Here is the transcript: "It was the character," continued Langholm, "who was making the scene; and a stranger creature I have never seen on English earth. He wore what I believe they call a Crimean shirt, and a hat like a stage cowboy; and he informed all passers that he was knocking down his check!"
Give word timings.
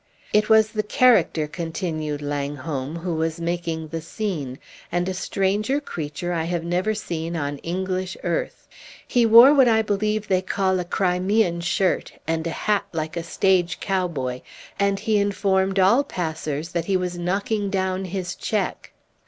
"It 0.33 0.49
was 0.49 0.69
the 0.69 0.81
character," 0.81 1.45
continued 1.45 2.23
Langholm, 2.23 2.95
"who 2.95 3.13
was 3.13 3.39
making 3.39 3.89
the 3.89 4.01
scene; 4.01 4.57
and 4.91 5.07
a 5.07 5.13
stranger 5.13 5.79
creature 5.79 6.33
I 6.33 6.45
have 6.45 6.63
never 6.63 6.95
seen 6.95 7.35
on 7.35 7.59
English 7.59 8.17
earth. 8.23 8.67
He 9.07 9.27
wore 9.27 9.53
what 9.53 9.67
I 9.67 9.83
believe 9.83 10.27
they 10.27 10.41
call 10.41 10.79
a 10.79 10.85
Crimean 10.85 11.61
shirt, 11.61 12.13
and 12.25 12.47
a 12.47 12.63
hat 12.65 12.85
like 12.93 13.15
a 13.15 13.21
stage 13.21 13.79
cowboy; 13.79 14.41
and 14.79 14.99
he 14.99 15.19
informed 15.19 15.77
all 15.77 16.03
passers 16.03 16.69
that 16.69 16.85
he 16.85 16.97
was 16.97 17.19
knocking 17.19 17.69
down 17.69 18.05
his 18.05 18.33
check!" 18.33 18.91